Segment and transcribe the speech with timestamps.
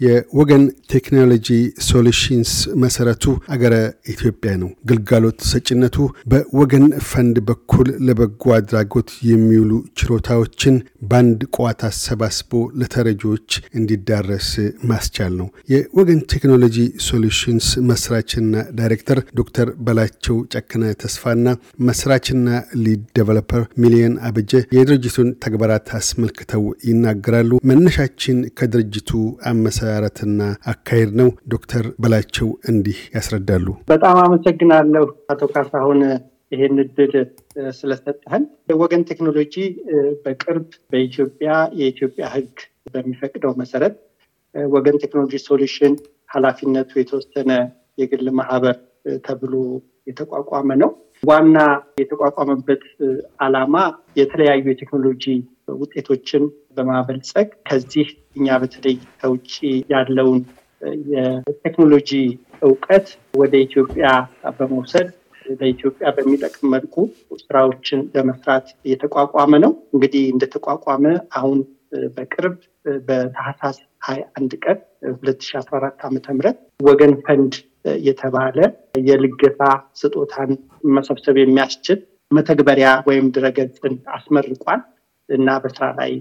[0.00, 1.48] የወገን ቴክኖሎጂ
[1.86, 2.50] ሶሉሽንስ
[2.82, 3.24] መሰረቱ
[3.54, 3.74] አገረ
[4.12, 5.96] ኢትዮጵያ ነው። ግልጋሎት ሰጭነቱ
[6.32, 10.76] በወገን ፈንድ በኩል ለበጎ አድራጎት የሚውሉ ችሮታዎችን
[11.08, 14.50] በአንድ ቋት አሰባስቦ ለተረጂዎች እንዲዳረስ
[14.90, 21.44] ማስቻል ነው። የወገን ቴክኖሎጂ ሶሉሽንስ መስራችና ዳይሬክተር ዶክተር በላቸው ጨከነ ተስፋና
[21.88, 22.46] መስራችና
[22.84, 29.12] lead developer ሚሊየን አበጀ የድርጅቱን ተግባራት አስመልክተው ይናገራሉ። መነሻችን ከድርጅቱ
[29.88, 36.00] አመሰራረትና አካሄድ ነው። ዶክተር በላቸው እንዲህ ያስረዳሉ። በጣም አመሰግናለሁ አቶ ካሳሁን
[36.52, 37.14] ይሄን እድል
[37.78, 38.44] ስለሰጠህን።
[38.82, 39.54] ወገን ቴክኖሎጂ
[40.24, 42.54] በቅርብ በኢትዮጵያ የኢትዮጵያ ሕግ
[42.92, 43.96] በሚፈቅደው መሰረት
[44.72, 45.94] ወገን ቴክኖሎጂ ሶሉሽን
[46.30, 47.50] ኃላፊነቱ የተወሰነ
[48.00, 48.76] የግል ማህበር
[49.26, 49.54] ተብሎ
[50.06, 50.90] የተቋቋመ ነው።
[51.22, 51.58] ዋና
[52.00, 52.82] የተቋቋመበት
[53.44, 53.76] ዓላማ
[54.20, 55.24] የተለያዩ የቴክኖሎጂ
[55.78, 56.44] ውጤቶችን
[56.76, 59.52] በማበልጸግ ከዚህ እኛ በተለይ ከውጭ
[59.92, 60.40] ያለውን
[61.12, 62.10] የቴክኖሎጂ
[62.62, 63.06] እውቀት
[63.40, 64.06] ወደ ኢትዮጵያ
[64.58, 65.08] በመውሰድ
[65.60, 66.94] ለኢትዮጵያ በሚጠቅም መልኩ
[67.42, 71.04] ስራዎችን ለመስራት የተቋቋመ ነው። እንግዲህ እንደተቋቋመ
[71.38, 71.58] አሁን
[72.16, 72.56] በቅርብ
[73.06, 74.78] በታህሳስ ሀያ አንድ ቀን
[75.14, 76.58] ሁለት ሺ አስራ አራት ዓመተ ምህረት
[76.88, 77.54] ወገን ፈንድ
[78.06, 78.58] የተባለ
[79.08, 79.60] የልገሳ
[80.00, 80.50] ስጦታን
[80.96, 81.98] መሰብሰብ የሚያስችል
[82.30, 84.80] መተግበሪያ ወይም ድረገጽን አስመርቋል
[85.28, 86.12] እና በስራ ላይ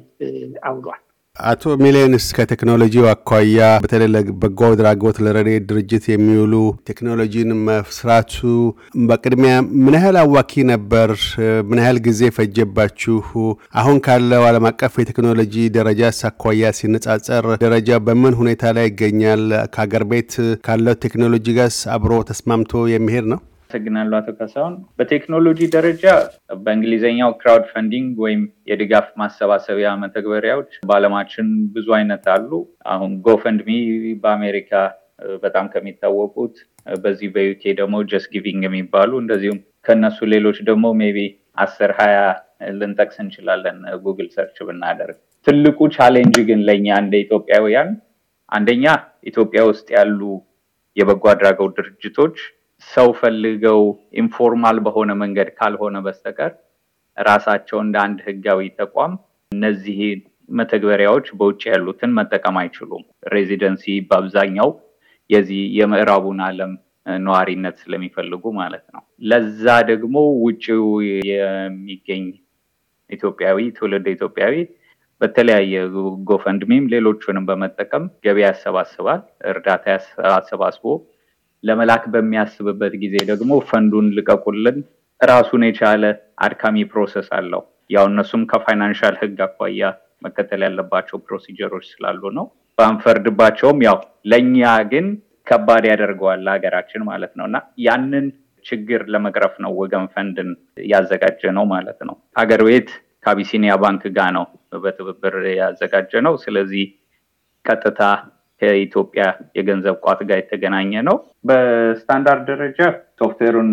[0.70, 1.02] አውሏል።
[1.36, 6.54] አቶ ሚሊየን እስኪ ከቴክኖሎጂው አኳያ በተለይ ለበጎ አድራጎት ለረድኤት ድርጅት የሚውሉ
[6.90, 8.36] ቴክኖሎጂን መስራቱ
[9.10, 11.12] በቅድሚያ ምን ያህል አዋኪ ነበር?
[11.70, 13.18] ምን ያህል ጊዜ ፈጀባችሁ?
[13.82, 19.44] አሁን ካለው ዓለም አቀፍ የቴክኖሎጂ ደረጃ አኳያ ሲነጻጸር ደረጃ በምን ሁኔታ ላይ ይገኛል?
[19.76, 20.34] ከሀገር ቤት
[20.68, 23.42] ካለው ቴክኖሎጂ ጋር አብሮ ተስማምቶ የሚሄድ ነው?
[23.70, 26.04] አመሰግናለሁ አቶ ካሳሁን። በቴክኖሎጂ ደረጃ
[26.60, 32.52] በእንግሊዝኛው crowd funding ወይም የድጋፍ ማሰባሰቢያ መተግበሪያዎች በዓለማችን ብዙ አይነት አሉ።
[32.94, 33.70] አሁን GoFundMe
[34.24, 34.72] በአሜሪካ
[35.44, 36.56] በጣም ከሚታወቁት፣
[37.02, 41.20] በዚህ በዩኬ ደግሞ JustGiving የሚባሉ እንደዚሁም ከነሱ ሌሎች ደግሞ maybe
[41.58, 42.18] አስር ሀያ
[42.78, 45.18] ልንጠቅስ እንችላለን Google search ብናደርግ።
[45.48, 47.90] ትልቁ challenge ግን ለእኛ እንደ ኢትዮጵያውያን
[48.52, 48.86] አንደኛ
[49.30, 50.20] ኢትዮጵያ ውስጥ ያሉ
[50.98, 52.38] የበጎ አድራጎት ድርጅቶች
[52.88, 53.82] ሰው ፈልገው
[54.22, 56.52] informal በሆነ መንገድ ካልሆነ በስተቀር
[57.18, 59.14] ራሳቸው እንደ አንድ ህጋዊ ተቋም
[59.52, 60.00] እነዚህ
[60.50, 63.04] መተግበሪያዎች በውጭ ያሉትን መጠቀም አይችሉም።
[63.34, 64.70] ሬዚደንሲ በአብዛኛው
[65.30, 66.74] የዚህ የምዕራቡን ዓለም
[67.20, 70.16] ነዋሪነት ስለሚፈልጉ ማለት ነው። ለዛ ደግሞ
[70.46, 70.86] ውጭው
[71.30, 72.26] የሚገኝ
[73.10, 74.56] ኢትዮጵያዊ ትውልድ ኢትዮጵያዊ
[75.22, 75.76] በተለያየ
[76.30, 79.22] ጎፈንድሚም ሌሎቹንም በመጠቀም ገቢ ያሰባስባል።
[79.52, 79.86] እርዳታ
[80.34, 80.84] አሰባስቦ
[81.64, 84.78] ለመላክ በሚያስብበት ጊዜ ደግሞ ፈንዱን ልቀቁልን
[85.22, 86.04] ራሱን የቻለ
[86.46, 89.90] አድካሚ process አለው። ያው እነሱም ከ financial ህግ አኳያ
[90.22, 92.46] መከተል ያለባቸው procedure ኦች ስላሉ ነው።
[92.78, 93.98] ባንፈርድባቸውም ያው
[94.32, 94.60] ለእኛ
[94.92, 95.06] ግን
[95.48, 98.26] ከባድ ያደርገዋል ለሀገራችን ማለት ነው እና ያንን
[98.66, 100.50] ችግር ለመቅረፍ ነው ወገን ፈንድን
[100.88, 102.90] ያዘጋጀነው ማለት ነው። ሀገር ቤት
[103.26, 104.46] ከአቢሲኒያ ባንክ ጋር ነው
[104.84, 106.84] በትብብር ያዘጋጀነው። ስለዚህ
[107.66, 108.02] ቀጥታ
[108.62, 109.24] ከኢትዮጵያ
[109.58, 111.18] የገንዘብ ቋት ጋር የተገናኘ ነው።
[111.50, 112.80] በስታንዳርድ ደረጃ
[113.20, 113.70] software ኡን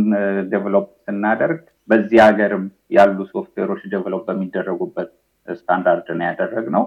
[0.53, 2.65] develop ስናደርግ በዚህ ሀገርም
[2.97, 5.11] ያሉ software ኦች develop በሚደረጉበት
[5.49, 6.84] ስታንዳርድ ነው ያደረግነው።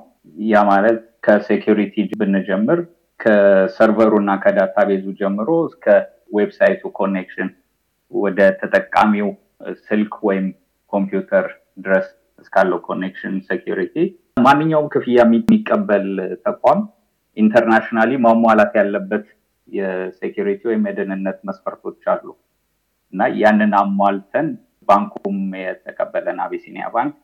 [0.48, 2.80] ያ ማለት ከ security ብንጀምር
[3.20, 5.86] ከ server ኡ እና ከ database ኡ ጀምሮ እስከ
[6.38, 7.50] website ኡ connection
[8.12, 9.30] ወደ ተጠቃሚው
[9.86, 10.48] ስልክ ወይም
[10.94, 11.46] ኮምፒውተር
[11.80, 12.08] ድረስ
[12.44, 13.96] እስካለው connection security
[14.46, 16.08] ማንኛውም ክፍያ የሚቀበል
[16.46, 16.82] ተቋም
[17.38, 19.26] internationally ማሟላት ያለበት
[19.68, 22.26] የ security ወይም የደህንነት መስፈርቶች አሉ።
[23.14, 24.48] እና ያንን አሟልተን
[24.90, 27.16] ባንኩም የተቀበለን አቢሲኒያ ባንክ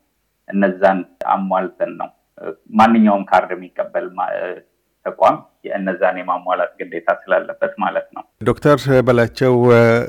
[0.48, 0.98] እነዛን
[1.34, 2.10] አሟልተን ነው።
[2.78, 4.06] ማንኛውም ካርድ የሚቀበል
[5.06, 9.52] ተቋም የእነዛን የማሟላት ግዴታ ስላለበት ማለት ነው። ዶክተር በላቸው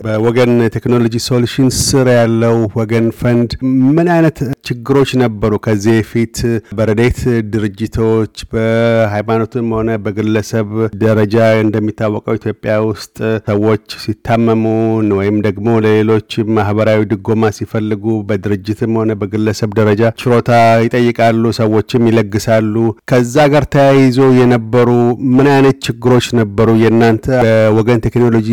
[0.05, 3.51] በወገን ቴክኖሎጂ ሶሉሽን ስር ያለው ወገን ፈንድ
[3.89, 4.37] ምን አይነት
[4.67, 5.51] ችግሮች ነበሩ?
[5.65, 6.37] ከዚህ በፊት
[6.77, 7.19] በረድኤት
[7.53, 10.69] ድርጅቶች በሃይማኖትም ሆነ በግለሰብ
[11.03, 11.35] ደረጃ
[11.65, 13.17] እንደሚታወቀው ኢትዮጵያ ውስጥ
[13.49, 14.63] ሰዎች ሲታመሙ
[15.19, 20.51] ወይም ደግሞ ለሌሎች ማህበራዊ ድጎማ ሲፈልጉ በድርጅትም ሆነ በግለሰብ ደረጃ ችሮታ
[20.85, 22.75] ይጠይቃሉ፣ ሰዎችም ይለግሳሉ።
[23.11, 24.89] ከዛ ጋር ተያይዞ የነበሩ
[25.35, 26.67] ምን አይነት ችግሮች ነበሩ?
[26.81, 28.49] የእናንተ በወገን ቴክኖሎጂ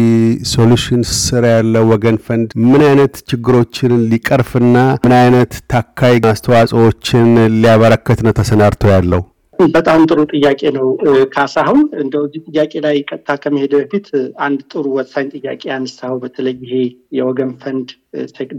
[0.52, 8.34] ሶሉሽን ስር ያለው ወገን ፈንድ ምን አይነት ችግሮችን ሊቀርፍና ምን አይነት ተካይ አስተዋጽኦዎችን ሊያበረክት ነው
[8.40, 9.22] ተሰናድቶ ያለው?
[9.58, 10.86] በጣም ጥሩ ጥያቄ ነው
[11.34, 14.06] ካሳሁን። እንደው እዚህ ጥያቄ ላይ ቀጥታ ከመሄድ በፊት
[14.46, 16.74] አንድ ጥሩ ወሳኝ ጥያቄ ያነሳኸው በተለይ ይሄ
[17.18, 17.88] የወገን ፈንድ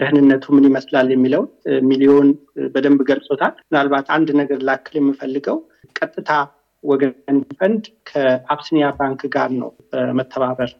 [0.01, 1.43] ደህንነቱ ምን ይመስላል የሚለው
[1.89, 2.29] ሚሊዮን
[2.75, 5.57] በደንብ ገልጾታል። ምናልባት አንድ ነገር ላክል የምፈልገው
[5.95, 6.29] ቀጥታ
[6.83, 7.13] ወገን
[7.57, 10.71] ፈንድ ከአቢሲኒያ ባንክ ጋር ነው በመተባበር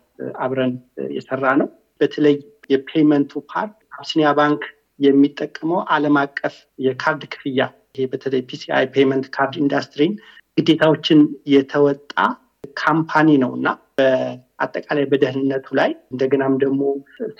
[0.43, 0.73] አብረን
[1.15, 1.67] የሰራ ነው።
[2.01, 2.35] በተለይ
[2.73, 4.63] የ payment ቱ part አብሲኒያ ባንክ
[4.99, 6.55] የሚጠቀመው ዓለም አቀፍ
[6.85, 7.61] የካርድ ክፍያ
[7.93, 10.13] ይሄ በተለይ PCI payment card industry ን
[10.57, 11.19] ግዴታዎችን
[11.53, 12.13] የተወጣ
[12.77, 13.67] company ነው እና
[13.97, 16.81] በአጠቃላይ በደህንነቱ ላይ እንደገናም ደግሞ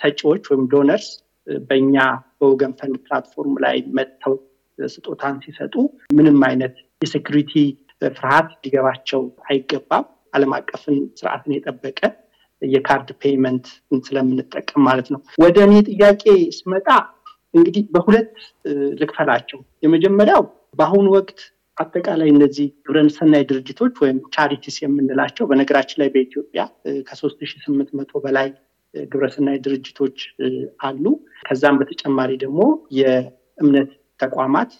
[0.00, 1.08] ሰጪዎች ወይም donors
[1.66, 1.96] በእኛ
[2.38, 4.34] በወገን ፈንድ platform ላይ መጥተው
[4.78, 5.74] ስጦታን ሲሰጡ
[6.18, 6.74] ምንም አይነት
[7.04, 7.52] የ security
[8.02, 10.04] ፍርሃት ሊገባቸው አይገባም።
[10.34, 12.00] ዓለም አቀፍን ስርዓትን የጠበቀ
[12.62, 13.66] የካርድ payment
[14.06, 16.24] ስለምንጠቀም ማለት ነው። ወደ እኔ ጥያቄ
[16.58, 16.88] ስመጣ
[17.54, 18.30] እንግዲህ በሁለት
[19.00, 20.42] ልክፈላቸው። የመጀመሪያው
[20.78, 21.40] በአሁኑ ወቅት
[21.78, 26.62] አጠቃላይ እነዚህ ግብረሰናይ ድርጅቶች ወይም charities የምንላቸው በነገራችን ላይ በኢትዮጵያ
[27.08, 28.48] ከሶስት ሺህ ስምንት መቶ በላይ
[28.94, 30.18] ግብረሰናይ ድርጅቶች
[30.84, 31.04] አሉ።
[31.46, 32.60] ከዛም በተጨማሪ ደግሞ
[32.98, 33.90] የእምነት
[34.20, 34.72] ተቋማት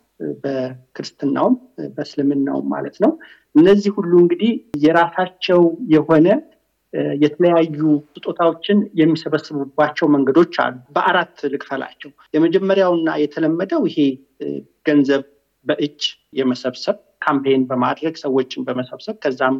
[0.44, 1.54] በክርስትናውም
[1.94, 3.12] በእስልምናውም ማለት ነው።
[3.54, 4.52] እነዚህ ሁሉ እንግዲህ
[4.84, 5.60] የራሳቸው
[5.94, 6.28] የሆነ
[7.22, 7.78] የተለያዩ
[8.12, 13.98] ስጦታዎችን የሚሰበስቡባቸው መንገዶች አሉ። በአራት ልክፈላቸው። የመጀመሪያውና የተለመደው ይሄ
[14.86, 15.24] ገንዘብ
[15.66, 16.02] በእጅ
[16.38, 19.56] የመሰብሰብ campaign በማድረግ ሰዎችን በመሰብሰብ ከዛም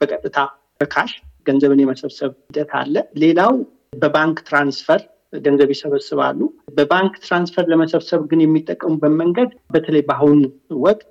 [0.00, 0.38] በቀጥታ
[0.80, 1.12] በ cash
[1.46, 3.52] ገንዘብን የመሰብሰብ ሂደት አለ። ሌላው
[3.96, 5.00] በባንክ transfer
[5.32, 6.38] ገንዘብ ይሰበስባሉ።
[6.76, 10.40] በባንክ transfer ለመሰብሰብ ግን የሚጠቀሙበት መንገድ በተለይ በአሁኑ
[10.84, 11.10] ወቅት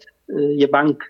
[0.62, 1.02] የባንክ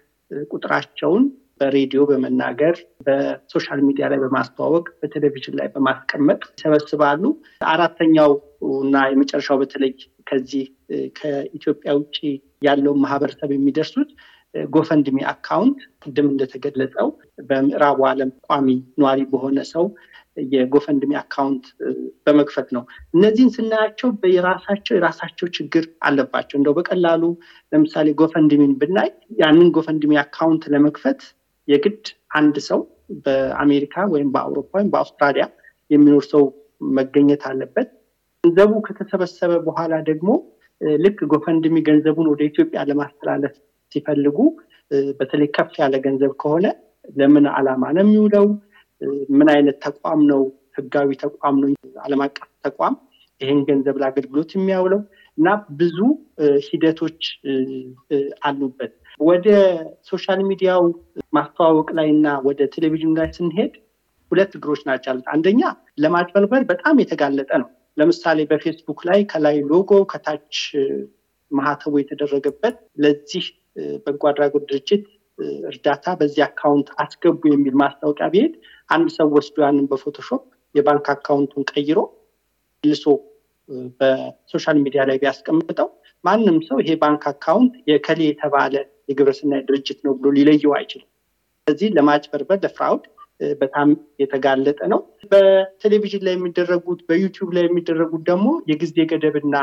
[0.51, 1.23] ቁጥራቸውን
[1.61, 2.75] በሬዲዮ በመናገር
[3.05, 7.23] በ social media ላይ በማስተዋወቅ በቴሌቪዥን ላይ በማስቀመጥ ይሰበስባሉ።
[7.71, 8.31] አራተኛው
[8.81, 9.91] እና የመጨረሻው በተለይ
[10.27, 10.65] ከዚህ
[11.19, 12.17] ከኢትዮጵያ ውጭ
[12.67, 14.11] ያለውን ማህበረሰብ የሚደርሱት
[14.69, 17.07] GoFundMe account ቅድም እንደተገለጸው
[17.49, 18.67] በምዕራቡ ዓለም ቋሚ
[19.01, 19.85] ነዋሪ በሆነ ሰው
[20.51, 21.65] የ GoFundMe account
[22.25, 27.23] በመክፈት ነው። እነዚህን ስናያቸው በየራሳቸው የራሳቸው ችግር አለባቸው። እንደው በቀላሉ
[27.71, 29.09] ለምሳሌ GoFundMe ን ብናይ
[29.41, 31.21] ያንን GoFundMe account ለመክፈት
[31.67, 32.03] የግድ
[32.37, 32.79] አንድ ሰው
[33.25, 35.45] በአሜሪካ ወይም በአውሮፓ ወይም በአውስትራሊያ
[35.91, 36.43] የሚኖር ሰው
[36.95, 37.89] መገኘት አለበት።
[38.43, 40.29] ገንዘቡ ከተሰበሰበ በኋላ ደግሞ
[41.01, 43.53] ልክ GoFundMe ገንዘቡን ወደ ኢትዮጵያ ለማስተላለፍ
[43.91, 44.37] ሲፈልጉ
[45.19, 46.65] በተለይ ከፍ ያለ ገንዘብ ከሆነ
[47.15, 48.45] ለምን ዓላማ ነው የሚውለው?
[49.31, 50.41] ምን አይነት ተቋም ነው?
[50.77, 51.69] ህጋዊ ተቋም ነው?
[52.05, 52.95] ዓለም አቀፍ ተቋም
[53.41, 55.01] ይህን ገንዘብ ለአገልግሎት የሚያውለው
[55.37, 55.47] እና
[55.79, 55.97] ብዙ
[56.67, 57.21] ሂደቶች
[58.45, 59.47] አሉበት። ወደ
[60.09, 60.81] social media ው
[61.33, 63.73] ማስተዋወቅ ላይ እና ወደ ቴሌቪዥን ላይ ስንሄድ
[64.31, 65.61] ሁለት እግሮች ናቸው ያሉት። አንደኛ
[65.99, 70.55] ለማጭበርበር በጣም የተጋለጠ ነው። ለምሳሌ በፌስቡክ ላይ ከላይ ሎጎ ከታች
[71.51, 73.45] ማህተቡ የተደረገበት ለዚህ
[74.05, 75.03] በጎ አድራጎት ድርጅት
[75.69, 78.53] እርዳታ በዚህ account አስገቡ የሚል ማስታወቂያ ቢሄድ
[78.89, 80.43] አንድ ሰው ወስዶ ያንን በ Photoshop
[80.75, 81.99] የባንክ account ኡን ቀይሮ
[82.83, 83.05] መልሶ
[83.99, 85.89] በ social media ላይ ቢያስቀምጠው
[86.23, 88.73] ማንም ሰው ይሄ bank account የእከሌ የተባለ
[89.09, 91.09] የግብረሰናይ ድርጅት ነው ብሎ ሊለየው አይችልም።
[91.59, 93.05] ስለዚህ ለማጭበርበር ለ fraud
[93.59, 93.87] በጣም
[94.21, 94.99] የተጋለጠ ነው።
[95.31, 99.55] በቴሌቪዥን ላይ የሚደረጉት በዩቲዩብ ላይ የሚደረጉት ደግሞ የጊዜ ገደብና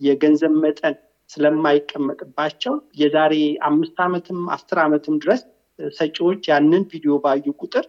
[0.00, 0.94] የገንዘብ መጠን
[1.34, 3.34] ስለማይቀመጥባቸው የዛሬ
[3.68, 5.42] አምስት ዓመትም አስር ዓመትም ድረስ
[5.78, 7.84] ሰጪዎች ያንን ቪዲዮ ባዩ ቁጥር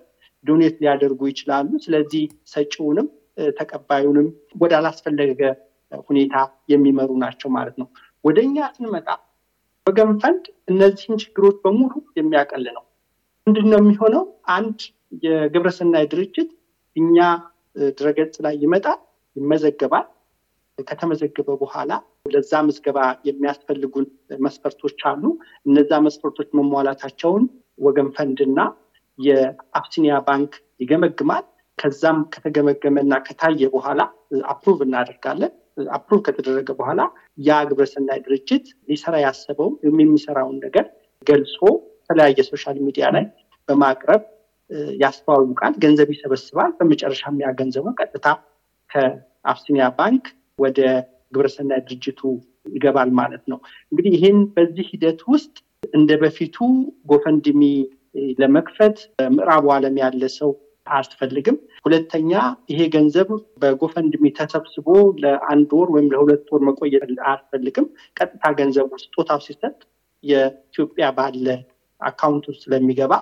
[0.45, 2.23] ዶኔት ሊያደርጉ ይችላሉ። ስለዚህ
[2.53, 3.07] ሰጪውንም
[3.59, 4.27] ተቀባዩንም
[4.61, 5.41] ወደ አላስፈለገ
[6.07, 6.35] ሁኔታ
[6.71, 7.87] የሚመሩ ናቸው ማለት ነው።
[8.23, 9.07] ወደ እኛ ስንመጣ
[9.85, 12.83] ወገን ፈንድ እነዚህን ችግሮች በሙሉ የሚያቀል ነው።
[13.47, 14.23] ምንድን ነው የሚሆነው?
[14.55, 14.77] አንድ
[15.25, 16.49] የግብረሰናይ ድርጅት
[16.95, 17.17] እኛ
[17.95, 18.99] ድረገጽ ላይ ይመጣል፣
[19.35, 20.05] ይመዘገባል።
[20.83, 21.91] ከተመዘገበ በኋላ
[22.33, 24.05] ለዛ ምዝገባ የሚያስፈልጉን
[24.45, 25.23] መስፈርቶች አሉ።
[25.65, 27.43] እነዛ መስፈርቶች መሟላታቸውን
[27.79, 28.59] ወገን ፈንድና
[29.19, 31.45] የአብሲኒያ ባንክ ይገመግማል።
[31.77, 34.01] ከዛም ከተገመገመና ከታየ በኋላ
[34.51, 35.53] approve እናደርጋለን።
[35.95, 37.01] approve ከተደረገ በኋላ
[37.47, 40.85] ያ ግብረሰናይ ድርጅት ሊሰራ ያሰበው የሚሰራውን ነገር
[41.27, 41.57] ገልጾ
[41.99, 43.25] የተለያየ social media ላይ
[43.69, 44.23] በማቅረብ
[45.01, 48.27] ያስተዋውቃል፣ ገንዘብ ይሰበስባል። በመጨረሻ ያ ገንዘቡ ቀጥታ
[48.89, 50.25] ከአብሲኒያ ባንክ
[50.59, 50.79] ወደ
[51.33, 52.19] ግብረሰናይ ድርጅቱ
[52.73, 53.57] ይገባል ማለት ነው።
[53.91, 55.55] እንግዲህ ይህን በዚህ ሂደት ውስጥ
[55.93, 56.55] እንደ በፊቱ
[57.11, 57.61] ጎፈንድሚ
[58.39, 60.51] ለመክፈት በምዕራቡ ዓለም ያለ ሰው
[60.87, 62.31] አያስፈልግም። ሁለተኛ
[62.71, 63.29] ይሄ ገንዘብ
[63.61, 64.87] በጎፈንድሚ ተሰብስቦ
[65.23, 69.77] ለአንድ ወር ወይም ለሁለት ወር መቆየት አያስፈልግም። ቀጥታ ገንዘቡ ስጦታው ሲሰጥ
[70.23, 71.47] የኢትዮጵያ ባለ
[72.01, 73.13] account ውስጥ ስለሚገባ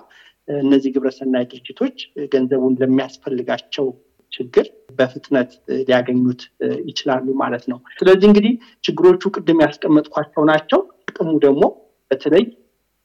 [0.58, 1.96] እነዚህ ግብረሰናይ ድርጅቶች
[2.32, 3.86] ገንዘቡን ለሚያስፈልጋቸው
[4.34, 4.66] ችግር
[4.98, 5.50] በፍጥነት
[5.80, 6.42] ሊያገኙት
[6.88, 8.52] ይችላሉ ማለት ነው። ስለዚህ እንግዲህ
[8.84, 11.64] ችግሮቹ ቅድም ያስቀመጥኳቸው ናቸው። ጥቅሙ ደግሞ
[12.10, 12.44] በተለይ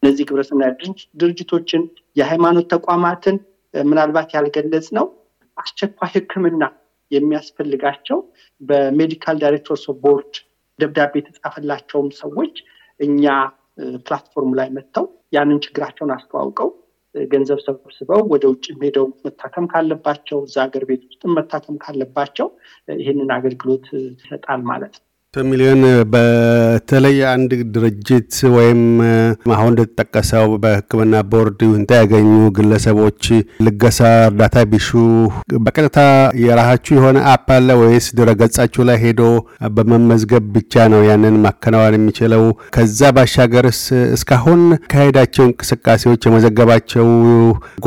[0.03, 0.71] እነዚህ ግብረሰናይ
[1.21, 1.81] ድርጅቶችን፣
[2.15, 3.38] የሃይማኖት ተቋማትን
[3.74, 5.07] ምናልባት ያልገለጽነው
[5.57, 6.63] አስቸኳይ ሕክምና
[7.12, 8.17] የሚያስፈልጋቸው
[8.62, 10.33] በ medical directors board
[10.79, 12.55] ደብዳቤ የተጻፈላቸውም ሰዎች
[13.00, 13.24] እኛ
[14.05, 15.05] platform ላይ መጥተው
[15.36, 16.69] ያንን ችግራቸውን አስተዋውቀው
[17.15, 22.49] ገንዘብ ሰብስበው ወደ ውጭ ሄደው መታከም ካለባቸው እዛ ሀገር ቤት ውስጥም መታከም ካለባቸው
[22.97, 23.87] ይህንን አገልግሎት
[24.17, 25.81] ይሰጣል ማለት ነው። ሚሊዮን
[26.12, 28.79] በተለይ አንድ ድርጅት ወይም
[29.55, 33.21] አሁን እንደተጠቀሰው በሕክምና ቦርድ ይሁንታ ያገኙ ግለሰቦች
[33.65, 34.88] ልገሳ እርዳታ ቢሹ
[35.65, 35.98] በቀጥታ
[36.43, 39.21] የራሳችሁ የሆነ app አለ ወይስ ድረገጻችሁ ላይ ሄዶ
[39.77, 42.43] በመመዝገብ ብቻ ነው ያንን ማከናወን የሚችለው?
[42.75, 43.83] ከዛ ባሻገርስ
[44.17, 47.07] እስካሁን ካሄዳቸው እንቅስቃሴዎች የመዘገባቸው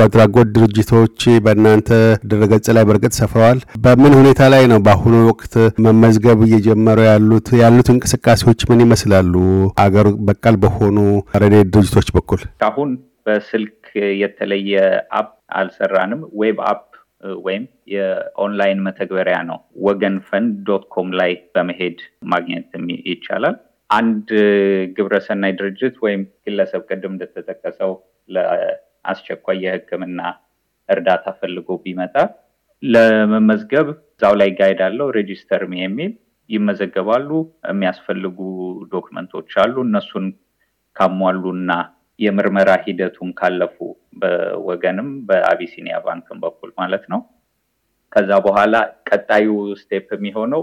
[0.07, 1.91] አድራጎት ድርጅቶች በእናንተ
[2.31, 7.89] ድረገጽ ላይ በእርግጥ ሰፍረዋል። በምን ሁኔታ ላይ ነው በአሁኑ ወቅት መመዝገብ እየጀመሩ ያሉ ያሉት ያሉት
[7.93, 9.35] እንቅስቃሴዎች ምን ይመስላሉ?
[9.83, 10.97] አገር በቀል በሆኑ
[11.43, 12.91] ረድኤት ድርጅቶች በኩል አሁን
[13.27, 13.79] በስልክ
[14.21, 14.73] የተለየ
[15.19, 16.83] app አልሰራንም። Web app
[17.47, 21.99] ወይም የኦንላይን መተግበሪያ ነው። ወገን ፈንድ dot com ላይ በመሄድ
[22.33, 22.69] ማግኘት
[23.09, 23.57] ይቻላል።
[23.91, 24.29] አንድ
[24.97, 27.93] ግብረሰናይ ድርጅት ወይም ግለሰብ ቅድም እንደተጠቀሰው
[28.29, 30.21] ለአስቸኳይ የሕክምና
[30.89, 32.15] እርዳታ ፈልጎ ቢመጣ
[32.83, 36.13] ለመመዝገብ እዛው ላይ guide አለው register የሚል
[36.53, 37.29] ይመዘገባሉ።
[37.71, 38.39] የሚያስፈልጉ
[38.95, 40.27] document ኦች አሉ። እነሱን
[40.97, 41.73] ካሟሉና
[42.19, 43.77] የምርመራ ሂደቱን ካለፉ
[44.21, 47.21] በወገንም በአቢሲኒያ ባንክም በኩል ማለት ነው።
[48.13, 48.75] ከዛ በኋላ
[49.09, 49.49] ቀጣዩ
[49.81, 50.63] step የሚሆነው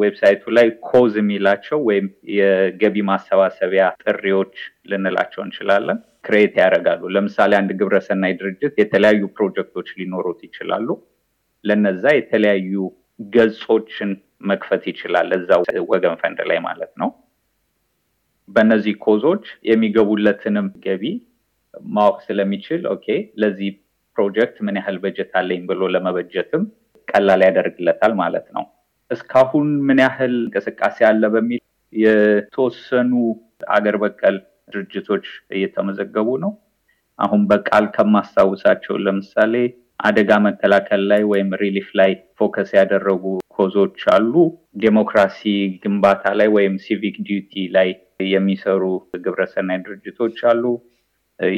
[0.00, 4.54] ዌብሳይቱ ላይ cause የሚላቸው ወይም የገቢ ማሰባሰቢያ ጥሪዎች
[4.90, 10.88] ልንላቸው እንችላለን create ያደርጋሉ። ለምሳሌ አንድ ግብረሰናይ ድርጅት የተለያዩ ፕሮጀክቶች ሊኖሩት ይችላሉ።
[11.64, 12.72] ለነዛ የተለያዩ
[13.30, 17.10] ገጾችን መክፈት ይችላል እዛው ወገን ፈንድ ላይ ማለት ነው።
[18.48, 21.04] በእነዚህ cause ኦች የሚገቡለትንም ገቢ
[21.92, 23.06] ማወቅ ስለሚችል okay
[23.42, 23.70] ለዚህ
[24.16, 26.62] ፕሮጀክት ምን ያህል በጀት አለኝ ብሎ ለመበጀትም
[27.08, 28.64] ቀላል ያደርግለታል ማለት ነው።
[29.10, 33.12] እስካሁን ምን ያህል እንቅስቃሴ አለ በሚል የተወሰኑ
[33.76, 34.36] አገር በቀል
[34.72, 36.52] ድርጅቶች እየተመዘገቡ ነው።
[37.18, 39.54] አሁን በቃል ከማስታውሳቸው ለምሳሌ
[40.00, 43.24] አደጋ መከላከል ላይ ወይም relief ላይ focus ያደረጉ
[43.54, 44.34] cause ኦች አሉ።
[44.82, 45.40] ዴሞክራሲ
[45.82, 47.88] ግንባታ ላይ ወይም civic duty ላይ
[48.28, 48.82] የሚሰሩ
[49.24, 50.64] ግብረሰናይ ድርጅቶች አሉ።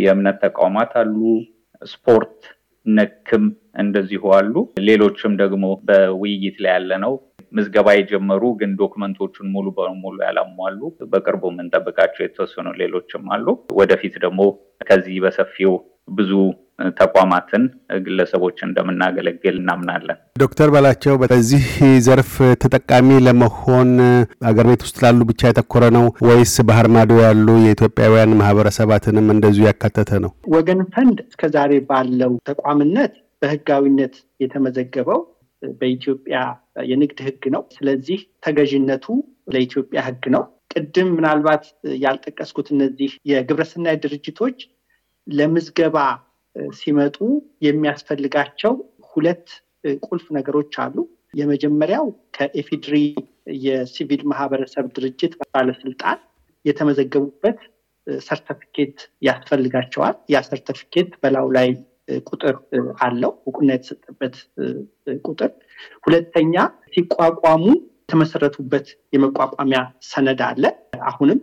[0.00, 1.18] የእምነት ተቋማት አሉ።
[1.82, 2.38] ስፖርት
[2.86, 3.44] ነክም
[3.80, 4.54] እንደዚሁ አሉ።
[4.88, 7.12] ሌሎችም ደግሞ በውይይት ላይ ያለ ነው
[7.52, 10.80] ምዝገባ የጀመሩ ግን ዶክመንቶቹን ሙሉ በሙሉ ያላሟሉ
[11.12, 13.46] በቅርቡ የምንጠብቃቸው የተወሰኑ ሌሎችም አሉ።
[13.80, 14.40] ወደፊት ደግሞ
[14.88, 15.72] ከዚህ በሰፊው
[16.18, 16.32] ብዙ
[17.00, 17.62] ተቋማትን፣
[18.04, 21.66] ግለሰቦች እንደምናገለግል እናምናለን። ዶክተር በላቸው በዚህ
[22.06, 22.32] ዘርፍ
[22.62, 23.90] ተጠቃሚ ለመሆን
[24.48, 30.20] አገር ቤት ውስጥ ላሉ ብቻ ያተኮረ ነው ወይስ ባህር ማዶ ያሉ የኢትዮጵያውያን ማህበረሰባትንም እንደዚሁ ያካተተ
[30.24, 30.32] ነው?
[30.54, 35.20] ወገን ፈንድ እስከዛሬ ባለው ተቋምነት በህጋዊነት የተመዘገበው
[35.62, 36.36] በኢትዮጵያ
[36.90, 39.06] የንግድ ህግ ነው። ስለዚህ ተገዥነቱ
[39.52, 40.42] ለኢትዮጵያ ህግ ነው።
[40.74, 41.64] ቅድም ምናልባት
[42.02, 44.58] ያልጠቀስኩት እነዚህ የግብረሰናይ ድርጅቶች
[45.26, 45.96] ለምዝገባ
[46.76, 47.16] ሲመጡ
[47.66, 48.72] የሚያስፈልጋቸው
[49.12, 49.46] ሁለት
[50.06, 50.96] ቁልፍ ነገሮች አሉ።
[51.34, 52.94] የመጀመሪያው ከኤፊድሪ
[53.64, 56.18] የሲቪል ማህበረሰብ ድርጅት ባለስልጣን
[56.64, 57.58] የተመዘገቡበት
[58.24, 61.68] ሰርተፊኬት ያስፈልጋቸዋል። ያ ሰርተፊኬት በላዩ ላይ
[62.24, 62.54] ቁጥር
[63.00, 64.36] አለው፣ እውቅና የተሰጠበት
[65.24, 65.50] ቁጥር።
[66.06, 66.54] ሁለተኛ
[66.94, 67.64] ሲቋቋሙ
[68.02, 70.64] የተመሰረቱበት የመቋቋሚያ ሰነድ አለ።
[71.10, 71.40] አሁንም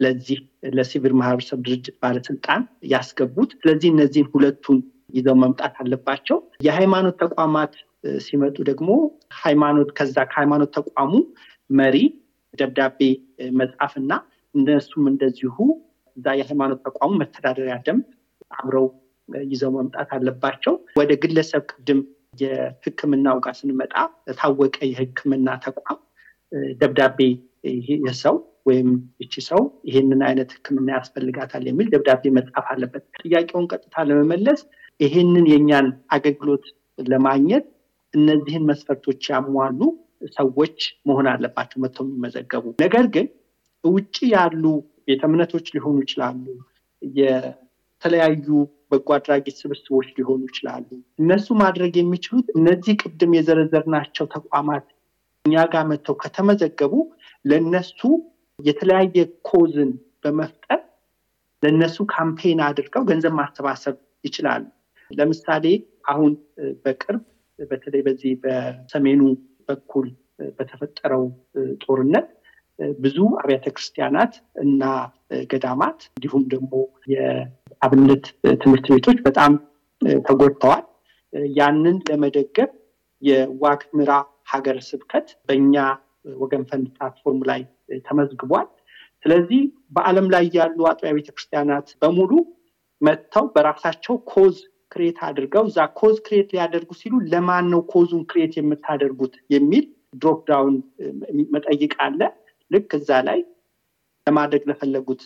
[0.00, 0.38] ለዚህ
[0.76, 4.78] ለሲቪል ማህበረሰብ ድርጅት ባለስልጣን ያስገቡት። ስለዚህ እነዚህን ሁለቱን
[5.14, 7.72] ይዘው መምጣት አለባቸው። የሃይማኖት ተቋማት
[8.24, 8.90] ሲመጡ ደግሞ
[9.40, 11.12] ሃይማኖት ከዛ ከሃይማኖት ተቋሙ
[11.70, 11.96] መሪ
[12.54, 13.00] ደብዳቤ
[13.58, 14.12] መጻፍና
[14.54, 15.56] እነሱም እንደዚሁ
[16.16, 18.06] እዛ የሃይማኖት ተቋሙ መተዳደሪያ ደንብ
[18.56, 18.86] አብረው
[19.48, 22.00] ይዘው መምጣት አለባቸው። ወደ ግለሰብ ቅድም
[22.40, 23.94] የሕክምናው ጋር ስንመጣ
[24.28, 25.98] የታወቀ የሕክምና ተቋም
[26.80, 27.18] ደብዳቤ
[28.04, 28.36] የሰው
[28.66, 28.88] ወይም
[29.22, 34.60] እቺ ሰው ይሄንን አይነት ህክምና ያስፈልጋታል የሚል ደብዳቤ መጻፍ አለበት። ጥያቄውን ቀጥታ ለመመለስ
[35.00, 35.86] ይሄንን የእኛን
[36.16, 36.64] አገልግሎት
[37.06, 37.66] ለማግኘት
[38.14, 39.80] እነዚህን መስፈርቶች ያሟሉ
[40.36, 43.26] ሰዎች መሆን አለባቸው መጥተው የሚመዘገቡ። ነገር ግን
[43.84, 44.64] ውጭ ያሉ
[45.06, 46.44] ቤተ እምነቶች ሊሆኑ ይችላሉ፣
[47.02, 48.46] የተለያዩ
[48.90, 50.86] በጎ አድራጊ ስብስቦች ሊሆኑ ይችላሉ።
[51.18, 54.86] እነሱ ማድረግ የሚችሉት እነዚህ ቅድም የዘረዘርናቸው ተቋማት
[55.44, 56.94] እኛ ጋር መጥተው ከተመዘገቡ
[57.44, 58.00] ለነሱ
[58.64, 59.16] የተለያየ
[59.48, 59.90] ኮዝን
[60.22, 60.80] በመፍጠር
[61.62, 64.62] ለእነሱ ካምፔን አድርገው ገንዘብ ማሰባሰብ ይችላሉ።
[65.10, 65.66] ለምሳሌ
[66.08, 66.32] አሁን
[66.84, 67.22] በቅርብ
[67.58, 69.22] በተለይ በዚህ በሰሜኑ
[69.68, 70.06] በኩል
[70.58, 71.24] በተፈጠረው
[71.82, 72.28] ጦርነት
[72.98, 74.82] ብዙ አብያተ ክርስቲያናት እና
[75.50, 76.72] ገዳማት እንዲሁም ደግሞ
[77.12, 78.24] የአብነት
[78.62, 79.52] ትምህርት ቤቶች በጣም
[80.24, 80.84] ተጎድተዋል።
[81.56, 82.70] ያንን ለመደገፍ
[83.22, 84.12] የዋግ ኽምራ
[84.52, 85.74] ሀገረ ስብከት በእኛ
[86.36, 87.60] ወገን ፈንድ platform ላይ
[88.06, 88.68] ተመዝግቧል።
[89.24, 89.60] ስለዚህ
[89.96, 92.32] በዓለም ላይ ያሉ አጥቢያ ቤተክርስቲያናት በሙሉ
[93.00, 94.56] መጥተው በራሳቸው cause
[94.92, 100.40] create አድርገው እዛ cause create ሊያደርጉ ሲሉ ለማን ነው cause ኡን create የምታደርጉት የሚል drop
[100.48, 100.76] down
[101.54, 102.20] መጠይቅ አለ።
[102.70, 103.38] ልክ እዛ ላይ
[104.26, 105.22] ለማድረግ ለፈለጉት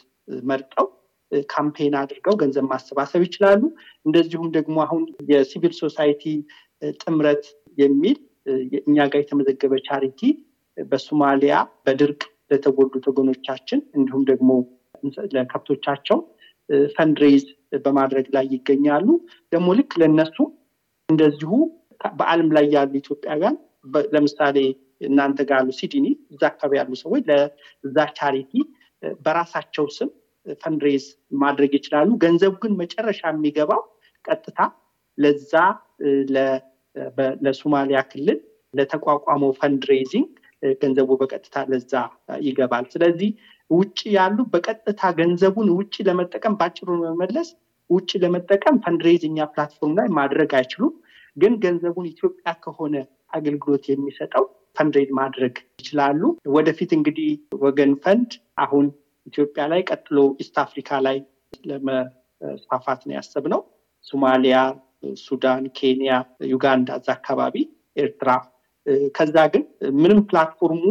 [0.51, 0.87] መርጠው
[1.49, 3.63] campaign አድርገው ገንዘብ ማሰባሰብ ይችላሉ።
[4.07, 6.25] እንደዚሁም ደግሞ አሁን የ civil society
[7.01, 7.45] ጥምረት
[7.79, 8.19] የሚል
[8.83, 10.21] እኛ ጋር የተመዘገበ charity
[10.77, 11.55] በሶማሊያ
[11.85, 12.23] በድርቅ
[12.55, 14.51] ለተጎዱት ወገኖቻችን እንዲሁም ደግሞ
[15.35, 16.19] ለከብቶቻቸው
[16.95, 17.45] fundraise
[17.85, 19.09] በማድረግ ላይ ይገኛሉ።
[19.53, 20.37] ደግሞ ልክ ለነሱ
[21.09, 21.51] እንደዚሁ
[22.19, 23.57] በዓለም ላይ ያሉ ኢትዮጵያውያን
[24.15, 24.57] ለምሳሌ
[25.07, 28.53] እናንተ ጋር ያሉ ሲድኒ እዛ አካባቢ ያሉ ሰዎች ለዛ charity
[29.25, 30.11] በራሳቸው ስም
[30.63, 31.05] fundraise
[31.43, 33.83] ማድረግ ይችላሉ። ገንዘቡ ግን መጨረሻ የሚገባው
[34.25, 34.59] ቀጥታ
[35.19, 35.53] ለዛ
[37.45, 38.39] ለሶማሊያ ክልል
[38.75, 40.29] ለተቋቋመው fundraising
[40.83, 41.93] ገንዘቡ በቀጥታ ለዛ
[42.43, 43.31] ይገባል። ስለዚህ
[43.71, 47.49] ውጭ ያሉ በቀጥታ ገንዘቡን ውጭ ለመጠቀም ባጭሩ መመለስ
[47.91, 50.95] ውጭ ለመጠቀም fundraising platform ላይ ማድረግ አይችሉም።
[51.37, 52.95] ግን ገንዘቡን ኢትዮጵያ ከሆነ
[53.33, 54.45] አገልግሎት የሚሰጠው
[54.77, 56.21] fundraise ማድረግ ይችላሉ።
[56.55, 57.31] ወደፊት እንግዲህ
[57.65, 58.31] ወገን ፈንድ
[58.65, 58.87] አሁን
[59.27, 61.19] ኢትዮጵያ ላይ ቀጥሎ East Africa ላይ
[61.71, 63.61] ለመስፋፋት ነው ያሰብነው።
[64.05, 64.57] ሶማሊያ፣
[65.23, 66.11] ሱዳን፣ ኬንያ፣
[66.53, 67.57] ዩጋንዳ እዛ አካባቢ
[67.97, 68.31] ኤርትራ
[69.15, 69.63] ከዛ ግን
[69.99, 70.83] ምንም platform ኡ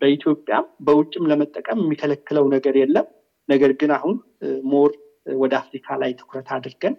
[0.00, 3.06] በኢትዮጵያም በውጭም ለመጠቀም የሚከለክለው ነገር የለም።
[3.48, 4.14] ነገር ግን አሁን
[4.64, 4.92] more
[5.36, 6.94] ወደ አፍሪካ ላይ ትኩረት አድርገን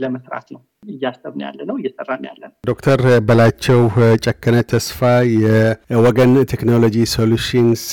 [0.00, 3.80] ለመስራት ነው እያሰብን ያለ ነው እየሰራን ያለ ነው። ዶክተር በላቸው
[4.24, 5.00] ጨከነ ተስፋ
[5.36, 7.84] የወገን ቴክኖሎጂ ሶሉሽንስ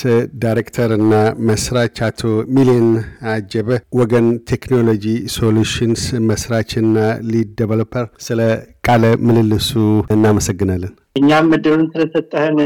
[0.42, 1.12] ዳይሬክተር እና
[1.50, 2.22] መስራች፣ አቶ
[2.56, 2.88] ሚሊዮን
[3.32, 3.68] አጀበ
[4.00, 6.96] ወገን ቴክኖሎጂ ሶሉሽንስ መስራችና
[7.30, 8.40] lead developer፣ ስለ
[8.88, 9.70] ቃለ ምልልሱ
[10.14, 12.58] እናመሰግናለን። እኛም እድሉን ስለሰጠህን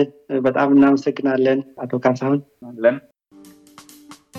[0.47, 2.41] በጣም እናመሰግናለን አቶ ካሳሁን።